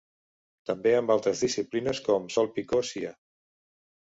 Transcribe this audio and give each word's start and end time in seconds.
També 0.69 0.93
amb 0.99 1.13
altres 1.15 1.43
disciplines, 1.45 2.01
com 2.09 2.27
Sol 2.37 2.51
Picó 2.57 2.81
Cia. 2.89 3.15